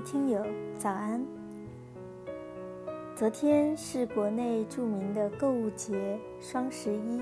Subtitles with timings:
[0.00, 0.42] 听友，
[0.78, 1.22] 早安！
[3.14, 7.20] 昨天是国内著名的购物节双十一，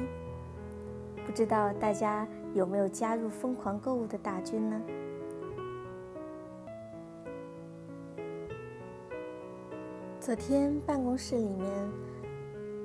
[1.26, 4.80] 不知道大家有没有加入疯狂购物的大军呢？
[10.20, 11.68] 昨天办公室里面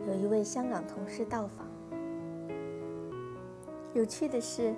[0.07, 1.67] 有一位香港同事到访，
[3.94, 4.73] 有趣的是，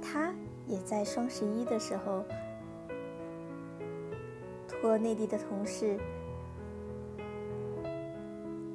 [0.00, 0.32] 他
[0.68, 2.24] 也在双十一的时候。
[4.80, 5.98] 托内地的同事，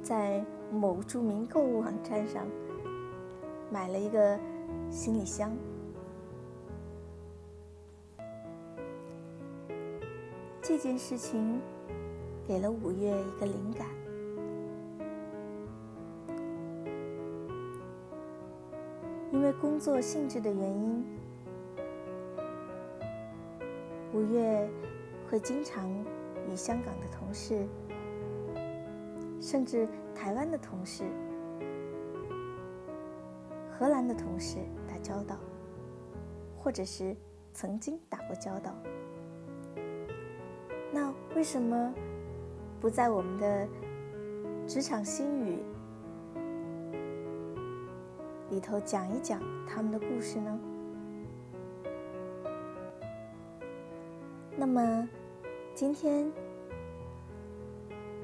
[0.02, 2.46] 在某著名购物网站上
[3.70, 4.38] 买了一个
[4.90, 5.50] 行李箱。
[10.60, 11.60] 这件事情
[12.46, 13.86] 给了五月一个灵感，
[19.32, 21.04] 因为工作性质的原因，
[24.12, 24.68] 五月。
[25.32, 25.88] 会经常
[26.46, 27.66] 与香港的同事，
[29.40, 31.04] 甚至台湾的同事、
[33.70, 35.38] 荷兰的同事打交道，
[36.54, 37.16] 或者是
[37.54, 38.74] 曾经打过交道。
[40.92, 41.94] 那为什么
[42.78, 43.66] 不在我们的
[44.66, 45.62] 职场心语
[48.50, 50.60] 里头讲一讲他们的故事呢？
[54.58, 55.08] 那么。
[55.74, 56.30] 今天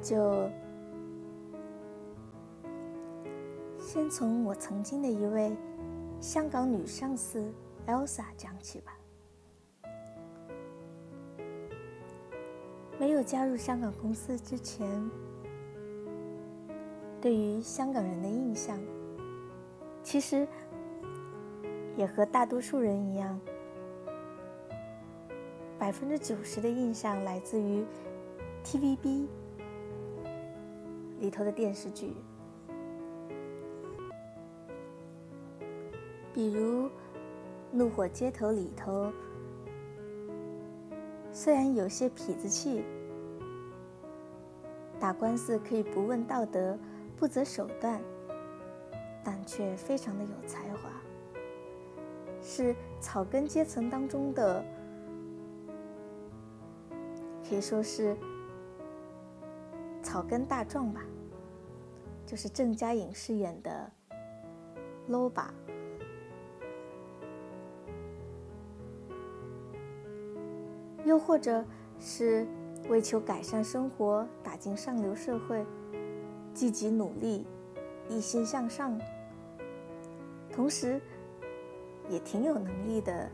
[0.02, 0.48] 就
[3.78, 5.56] 先从我曾经的一位
[6.20, 7.52] 香港女上司
[7.86, 8.96] Elsa 讲起吧。
[12.98, 15.10] 没有加入香港公司之前，
[17.20, 18.78] 对于香港人的印象，
[20.02, 20.46] 其实
[21.96, 23.40] 也和大多数人一样。
[25.78, 27.84] 百分之九十的印象来自于
[28.64, 29.26] TVB
[31.20, 32.12] 里头的电视剧，
[36.34, 36.86] 比如
[37.70, 39.12] 《怒火街头》里头，
[41.32, 42.84] 虽然有些痞子气，
[44.98, 46.76] 打官司可以不问道德、
[47.16, 48.00] 不择手段，
[49.22, 50.90] 但却非常的有才华，
[52.42, 54.64] 是草根阶层当中的。
[57.48, 58.14] 可以说是
[60.02, 61.00] 草根大壮吧，
[62.26, 63.90] 就是郑嘉颖饰演的
[65.08, 65.46] Loba，
[71.06, 71.64] 又或者
[71.98, 72.46] 是
[72.90, 75.64] 为求改善生活，打进上流社会，
[76.52, 77.46] 积极努力，
[78.10, 79.00] 一心向上，
[80.52, 81.00] 同时
[82.10, 83.30] 也挺有能力的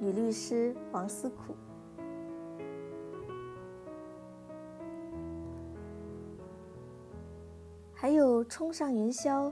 [0.00, 1.54] 女律师王思苦。
[8.00, 9.50] 还有《冲上云霄》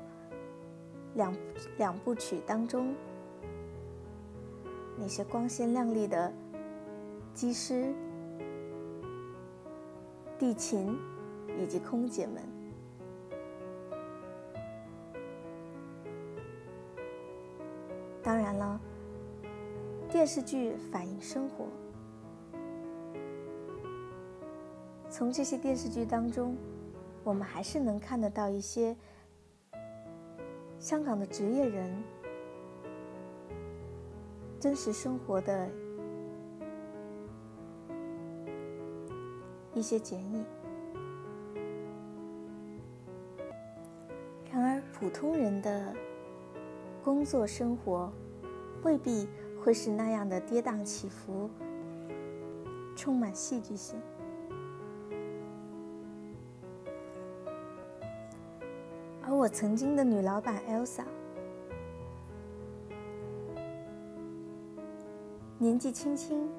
[1.14, 1.36] 两
[1.78, 2.94] 两部曲当中，
[4.96, 6.32] 那些光鲜亮丽的
[7.34, 7.92] 机师、
[10.38, 10.96] 地勤
[11.58, 12.40] 以及空姐们。
[18.22, 18.80] 当然了，
[20.08, 21.66] 电视剧反映生活，
[25.10, 26.56] 从这些电视剧当中。
[27.26, 28.96] 我们还是能看得到一些
[30.78, 31.92] 香港的职业人
[34.60, 35.68] 真实生活的
[39.74, 40.44] 一些剪影。
[44.52, 45.92] 然而，普通人的
[47.02, 48.08] 工作生活
[48.84, 49.28] 未必
[49.60, 51.50] 会是那样的跌宕起伏，
[52.94, 54.00] 充满戏剧性。
[59.46, 61.04] 我曾经的女老板 Elsa，
[65.56, 66.50] 年纪轻轻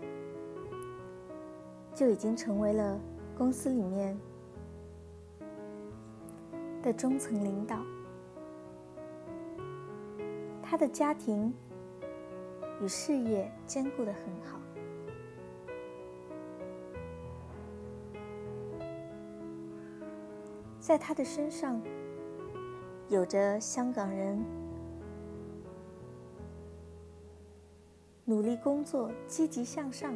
[1.94, 2.98] 就已经成为了
[3.38, 4.18] 公司里面
[6.82, 7.84] 的中层领导。
[10.64, 11.54] 她的家庭
[12.82, 14.62] 与事业兼顾的很好，
[20.80, 21.82] 在她的身上。
[23.10, 24.38] 有着香港人
[28.26, 30.14] 努力工作、积极向上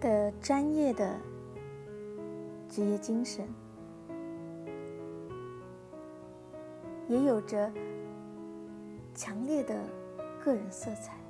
[0.00, 1.20] 的专业的
[2.66, 3.46] 职业精神，
[7.08, 7.70] 也有着
[9.14, 9.78] 强烈的
[10.42, 11.23] 个人色彩。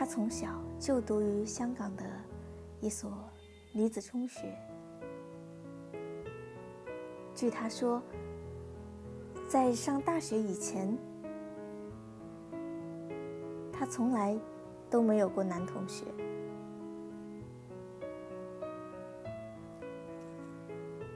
[0.00, 0.48] 他从小
[0.78, 2.04] 就读于香港的
[2.80, 3.12] 一所
[3.70, 4.50] 女子中学。
[7.34, 8.02] 据他说，
[9.46, 10.96] 在上大学以前，
[13.70, 14.34] 他从来
[14.88, 16.06] 都没有过男同学。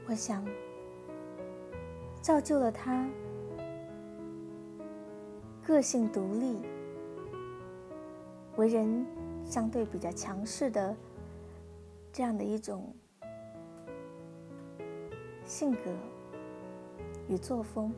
[0.07, 0.45] 我想，
[2.21, 3.09] 造就了他
[5.63, 6.61] 个性独立、
[8.57, 9.05] 为人
[9.43, 10.95] 相对比较强势的
[12.11, 12.95] 这样的一种
[15.43, 15.91] 性格
[17.27, 17.93] 与作风。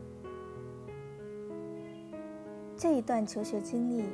[2.76, 4.04] 这一段求学经历，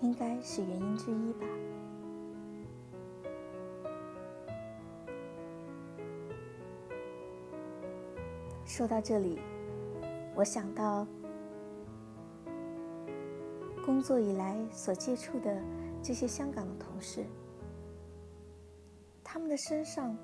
[0.00, 1.46] 应该是原因之一吧。
[8.64, 9.38] 说到这里，
[10.34, 11.06] 我想到
[14.02, 15.62] 工作以来所接触的
[16.02, 17.24] 这些香港的同事，
[19.22, 20.18] 他们的身上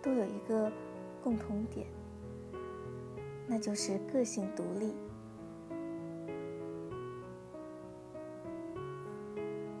[0.00, 0.70] 都有一个
[1.20, 1.88] 共同点，
[3.44, 4.94] 那就是个性独立。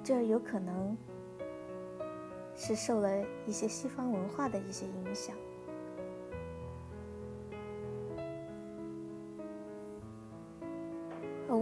[0.02, 0.98] 这有可能
[2.56, 5.36] 是受了一些西方文化的一些影响。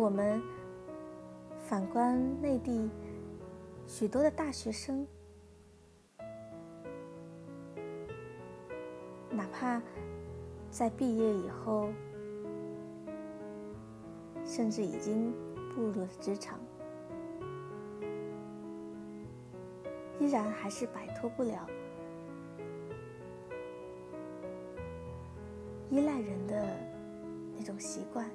[0.09, 0.43] 我们
[1.67, 2.89] 反观内地
[3.87, 5.07] 许多的大学生，
[9.31, 9.83] 哪怕
[10.71, 11.91] 在毕业以后，
[14.47, 15.31] 甚至已经
[15.75, 16.59] 步入了职场，
[20.19, 21.69] 依然还是摆脱不了
[25.91, 26.67] 依赖人的
[27.59, 28.27] 那种习惯。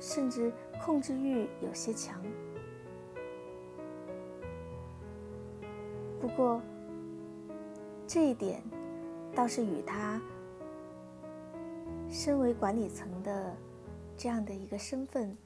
[0.00, 0.52] 甚至
[0.84, 2.20] 控制欲有些强。
[6.20, 6.60] 不过，
[8.04, 8.60] 这一点
[9.32, 10.20] 倒是与她
[12.10, 13.56] 身为管理层的
[14.16, 15.38] 这样的一个身份。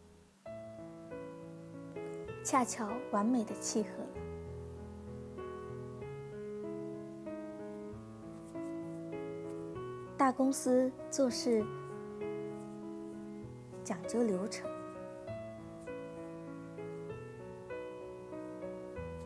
[2.43, 4.09] 恰巧完美的契合了。
[10.17, 11.65] 大公司做事
[13.83, 14.71] 讲究流程，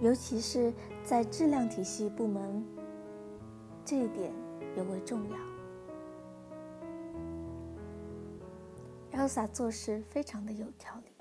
[0.00, 0.72] 尤其是
[1.02, 2.64] 在质量体系部门，
[3.84, 4.32] 这一点
[4.76, 5.36] 尤为重要。
[9.18, 11.13] Elsa 做事非常的有条理。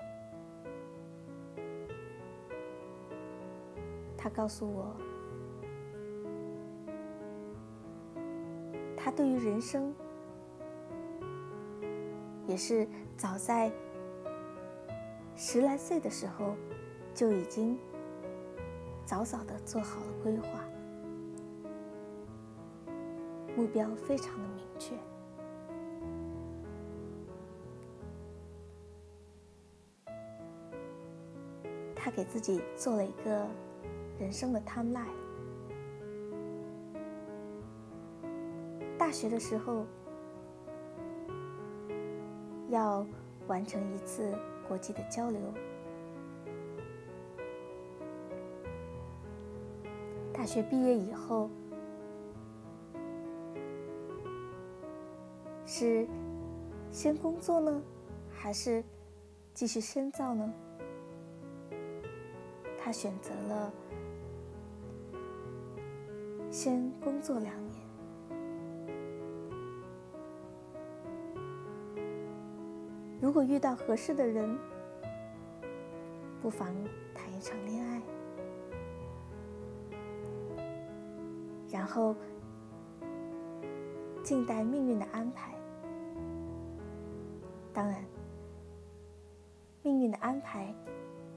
[4.24, 4.96] 他告诉我，
[8.96, 9.94] 他对于人生
[12.46, 13.70] 也是早在
[15.36, 16.56] 十来岁的时候
[17.12, 17.78] 就已经
[19.04, 20.64] 早早的做好了规划，
[23.54, 24.94] 目标非常的明确。
[31.94, 33.46] 他给自己做了一个。
[34.18, 35.06] 人生的 timeline。
[38.96, 39.84] 大学的时候
[42.68, 43.06] 要
[43.46, 44.32] 完成一次
[44.66, 45.40] 国际的交流，
[50.32, 51.50] 大学毕业以后
[55.66, 56.08] 是
[56.90, 57.82] 先工作呢，
[58.32, 58.82] 还是
[59.52, 60.52] 继续深造呢？
[62.78, 63.72] 他选择了。
[66.64, 67.78] 先工作两年，
[73.20, 74.58] 如果遇到合适的人，
[76.40, 76.74] 不妨
[77.14, 78.00] 谈一场恋爱，
[81.70, 82.16] 然后
[84.22, 85.54] 静待命运的安排。
[87.74, 88.02] 当然，
[89.82, 90.74] 命运的安排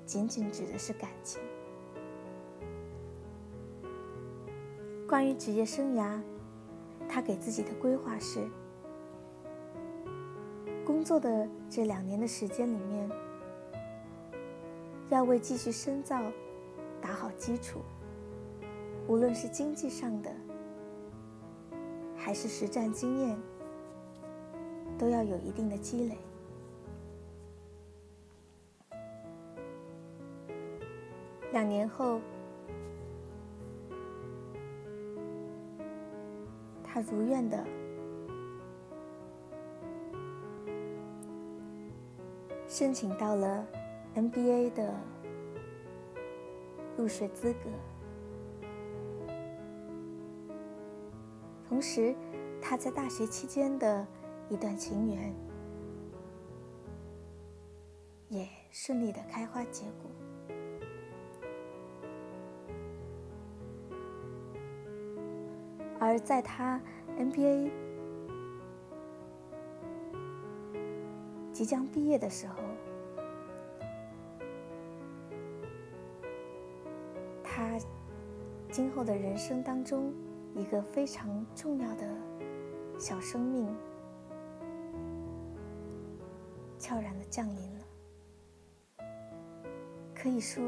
[0.05, 1.41] 仅仅指的是感情。
[5.07, 6.19] 关于职业生涯，
[7.07, 8.45] 他给自己的规划是：
[10.85, 13.09] 工作的这两年的时间里面，
[15.09, 16.21] 要为继续深造
[17.01, 17.79] 打好基础。
[19.07, 20.29] 无论是经济上的，
[22.17, 23.39] 还是实战经验，
[24.97, 26.17] 都要有一定的积累。
[31.53, 32.19] 两年后，
[36.97, 37.63] 他如愿的
[42.67, 43.63] 申请到了
[44.15, 44.91] NBA 的
[46.97, 47.69] 入学资格。
[51.69, 52.15] 同时，
[52.59, 54.07] 他在大学期间的
[54.49, 55.31] 一段情缘
[58.27, 60.16] 也顺利的开花结果。
[65.99, 66.79] 而在他
[67.17, 67.71] NBA
[71.51, 72.55] 即将毕业的时候，
[77.43, 77.77] 他
[78.71, 80.13] 今后的人生当中。
[80.55, 82.07] 一个非常重要的
[82.97, 83.67] 小生命，
[86.79, 87.85] 悄然的降临了，
[90.15, 90.63] 可以说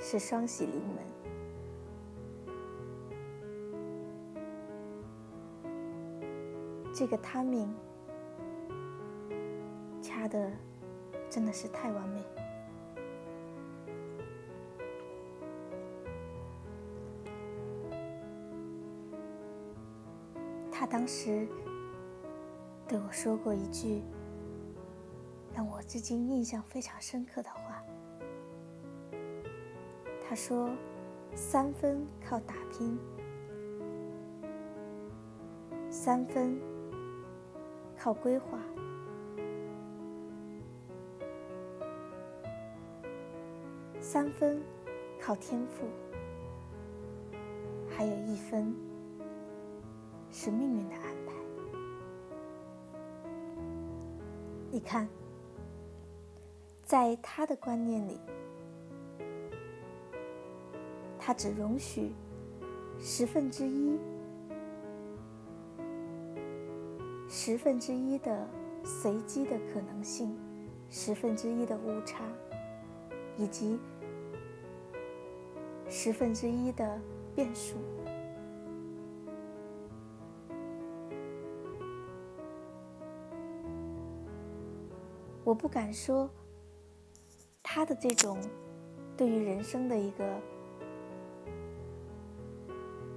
[0.00, 1.15] 是双喜临门。
[6.98, 7.68] 这个 timing
[10.00, 10.50] 掐的
[11.28, 12.24] 真的是太完美。
[20.72, 21.46] 他当时
[22.88, 24.02] 对我说过一句
[25.54, 27.82] 让我至今印象非常深刻的话。
[30.26, 30.70] 他说
[31.36, 32.98] ：“三分靠打拼，
[35.90, 36.58] 三分
[38.06, 38.56] 靠规划，
[43.98, 44.62] 三分
[45.20, 45.88] 靠天赋，
[47.90, 48.72] 还有一分。”
[50.30, 51.32] 是命运的安排。
[54.70, 55.08] 你看，
[56.84, 58.20] 在他的观念里，
[61.18, 62.12] 他只容许
[63.00, 63.98] 十分之一、
[67.38, 68.48] 十分之一的
[68.82, 70.34] 随机的可能性，
[70.88, 72.24] 十分之一的误差，
[73.36, 73.78] 以及
[75.86, 76.98] 十分之一的
[77.34, 77.76] 变数。
[85.44, 86.30] 我不敢说，
[87.62, 88.40] 他的这种
[89.14, 90.24] 对于人生的一个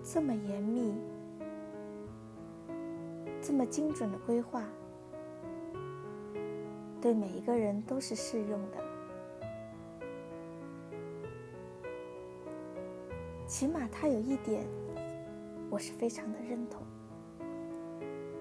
[0.04, 0.94] 这么严密、
[3.50, 4.64] 这么精准的规划，
[7.02, 8.78] 对每一个人都是适用的。
[13.48, 14.68] 起码他有一点，
[15.68, 16.84] 我是非常的认同，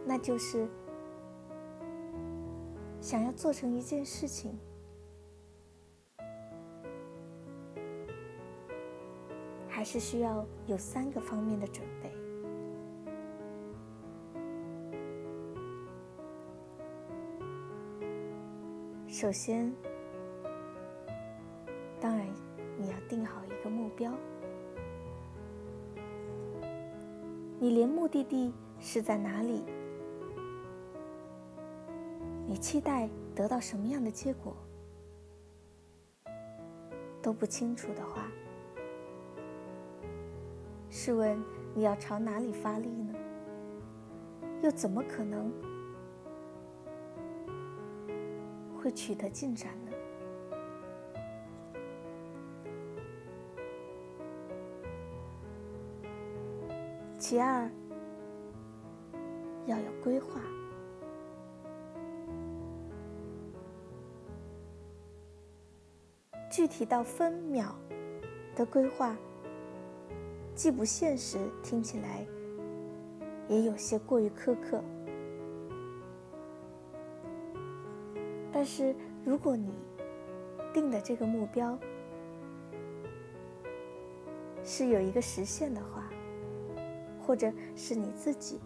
[0.05, 0.69] 那就是。
[3.01, 4.59] 想要做成一件事情，
[9.69, 12.18] 还是需要有三个方面的准备。
[19.11, 19.73] 首先，
[21.99, 22.27] 当然
[22.77, 24.13] 你要定好一个目标，
[27.59, 29.65] 你连目的地是在哪里？
[32.47, 34.55] 你期待得到什么样的结果
[37.23, 38.31] 都不清楚的话，
[40.91, 41.43] 试问
[41.75, 43.15] 你要朝哪里发力呢？
[44.63, 45.51] 又怎么可能
[48.89, 49.93] 会取得进展呢？
[57.19, 57.71] 其二，
[59.67, 60.41] 要有规划。
[66.51, 67.77] 具体到分秒
[68.57, 69.15] 的规划，
[70.55, 72.27] 既不现实，听起来
[73.49, 74.83] 也有些过于苛刻。
[78.59, 78.93] 但是，
[79.25, 79.73] 如果你
[80.75, 81.79] 定的这个目标
[84.65, 86.11] 是有一个实现的话，
[87.25, 88.59] 或者是你自己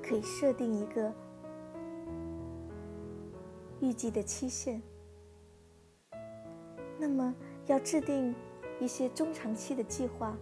[0.00, 1.12] 可以设定一个
[3.80, 4.80] 预计的期限。
[7.00, 7.34] 那么，
[7.66, 8.32] 要制定
[8.78, 10.36] 一些中长期的计划，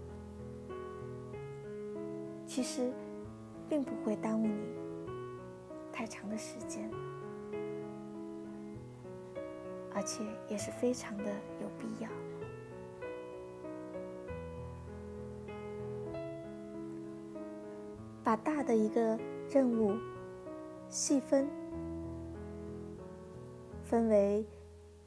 [2.45, 2.93] 其实
[3.67, 4.61] 并不会耽误你
[5.91, 6.91] 太长的时间，
[9.99, 11.25] 而且也是非常的
[11.61, 12.09] 有必要。
[18.23, 19.19] 把大的一个
[19.51, 19.97] 任务
[20.89, 21.49] 细分，
[23.83, 24.47] 分为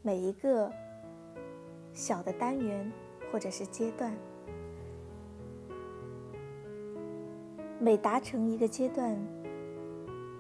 [0.02, 0.70] 每一个
[1.94, 2.92] 小的单元
[3.32, 4.14] 或者是阶段。
[7.80, 9.18] 每达成一个阶段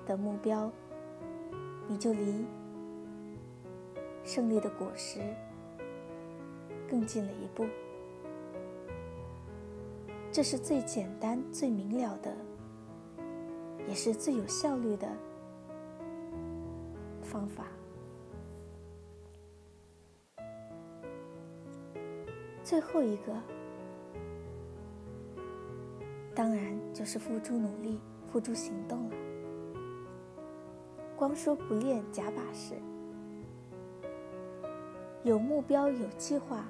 [0.05, 0.69] 的目标，
[1.87, 2.45] 你就离
[4.33, 5.19] 胜利的果实
[6.89, 7.65] 更近了一步。
[10.31, 12.33] 这是最简单、最明了的，
[13.89, 15.05] 也是最有效率的
[17.21, 17.67] 方法。
[22.63, 23.33] 最后一个。
[26.33, 27.99] 当然就是付诸努力、
[28.31, 29.15] 付诸行动了。
[31.17, 32.75] 光说不练假把式，
[35.23, 36.65] 有目标、有计划，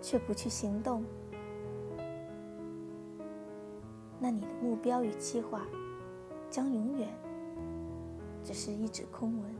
[0.00, 1.04] 却不去行动，
[4.20, 5.66] 那你的目标与计划
[6.48, 7.08] 将永远
[8.44, 9.54] 只是一纸空文。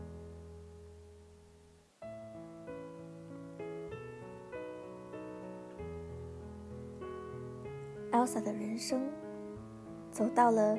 [8.12, 9.06] Elsa 的人生
[10.10, 10.78] 走到了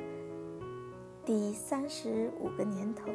[1.26, 3.10] 第三十五个年头，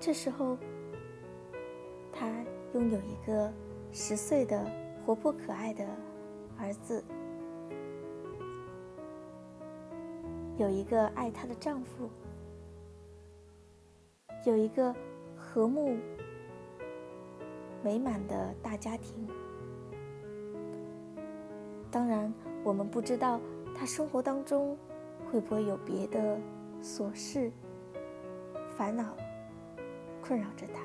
[0.00, 0.56] 这时候，
[2.12, 2.26] 他
[2.72, 3.52] 拥有一个
[3.92, 4.64] 十岁的
[5.04, 5.84] 活泼可爱的
[6.56, 7.04] 儿子，
[10.56, 12.08] 有一个爱她的丈夫，
[14.46, 14.94] 有一个
[15.36, 15.96] 和睦
[17.82, 19.28] 美满的大家庭。
[21.90, 23.40] 当然，我们不知道
[23.74, 24.78] 他生活当中
[25.30, 26.38] 会不会有别的
[26.82, 27.50] 琐事、
[28.76, 29.16] 烦恼
[30.28, 30.82] 困扰着他，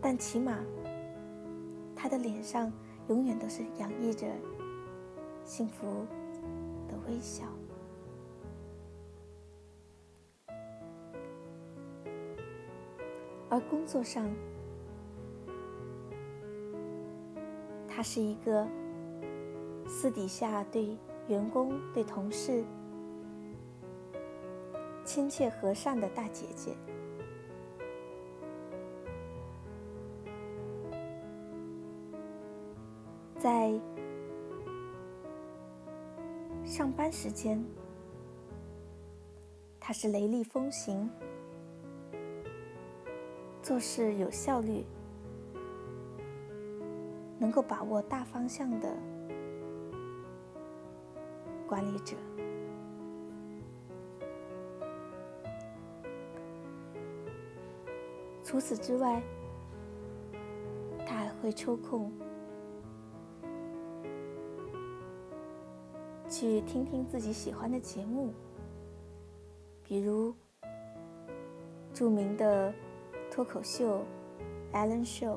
[0.00, 0.58] 但起码
[1.94, 2.72] 他的脸上
[3.08, 4.26] 永远都是洋溢着
[5.44, 6.06] 幸福
[6.88, 7.44] 的微笑，
[13.50, 14.26] 而工作上。
[17.86, 18.66] 他是一个
[19.86, 20.96] 私底下对
[21.28, 22.64] 员工、对同事
[25.12, 26.72] 亲切和善的大姐姐，
[33.36, 33.72] 在
[36.64, 37.60] 上班时间，
[39.80, 41.10] 她是雷厉风行，
[43.60, 44.86] 做事有效率。
[47.36, 48.96] 能够把握大方向的
[51.66, 52.14] 管理者。
[58.50, 59.22] 除此之外，
[61.06, 62.10] 他还会抽空
[66.28, 68.34] 去听听自己喜欢的节目，
[69.84, 70.34] 比如
[71.94, 72.74] 著名的
[73.30, 74.04] 脱口秀
[74.76, 75.36] 《Alan Show》。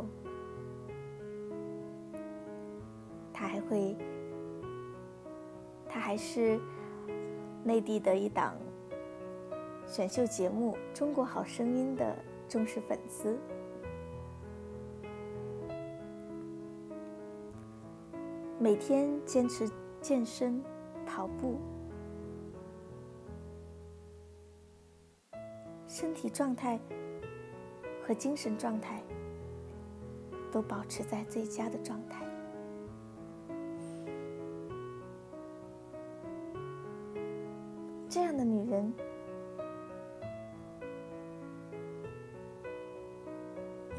[3.31, 3.95] 他还会，
[5.87, 6.59] 他还是
[7.63, 8.55] 内地的一档
[9.85, 12.15] 选秀节目《中国好声音》的
[12.47, 13.37] 重视粉丝。
[18.59, 20.63] 每天坚持健身、
[21.05, 21.59] 跑步，
[25.87, 26.79] 身体状态
[28.05, 29.03] 和精神状态
[30.51, 32.22] 都保持在最佳的状态。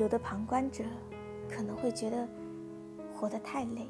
[0.05, 0.85] 有的旁观者
[1.49, 2.29] 可能会觉得
[3.15, 3.89] 活得太累、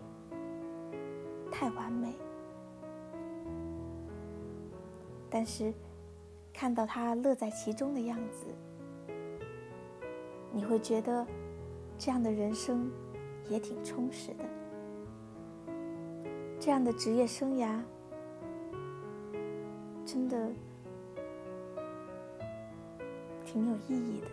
[1.50, 2.14] 太完美，
[5.28, 5.74] 但是
[6.52, 8.46] 看到他乐在其中的样子，
[10.52, 11.26] 你会觉得
[11.98, 12.88] 这样的人生
[13.48, 14.44] 也挺充实的，
[16.60, 17.82] 这样的职业生涯。
[20.06, 20.52] 真的
[23.44, 24.28] 挺有意义的，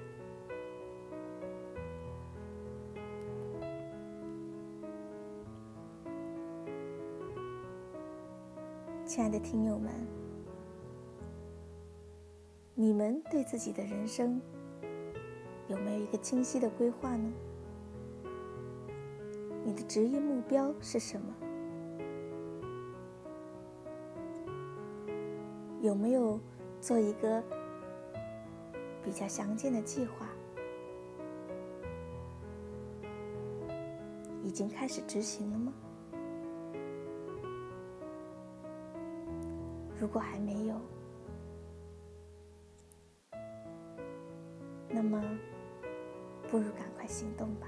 [9.14, 9.92] 亲爱的听友们，
[12.74, 14.42] 你们对自己的人生
[15.68, 17.30] 有没有一个清晰的规划呢？
[19.66, 21.28] 你的职业目标是什么？
[25.82, 26.40] 有没有
[26.80, 27.44] 做一个
[29.04, 30.30] 比较详尽的计划？
[34.42, 35.74] 已经开始执行了吗？
[40.02, 40.76] 如果还没有，
[44.90, 45.22] 那么
[46.50, 47.68] 不如赶快行动吧。